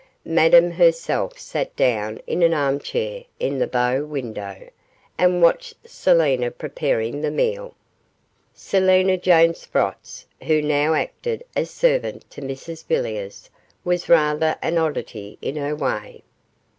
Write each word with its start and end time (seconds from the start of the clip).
Madame 0.25 0.71
herself 0.71 1.37
sat 1.37 1.75
down 1.75 2.19
in 2.25 2.41
an 2.41 2.55
arm 2.55 2.79
chair 2.79 3.23
in 3.39 3.59
the 3.59 3.67
bow 3.67 4.03
window, 4.03 4.67
and 5.15 5.43
watched 5.43 5.75
Selina 5.85 6.49
preparing 6.49 7.21
the 7.21 7.29
meal. 7.29 7.75
Selina 8.51 9.15
Jane 9.15 9.53
Sprotts, 9.53 10.25
who 10.45 10.59
now 10.59 10.95
acted 10.95 11.43
as 11.55 11.69
servant 11.69 12.27
to 12.31 12.41
Mrs 12.41 12.83
Villiers, 12.87 13.51
was 13.83 14.09
rather 14.09 14.57
an 14.63 14.79
oddity 14.79 15.37
in 15.39 15.55
her 15.57 15.75
way. 15.75 16.23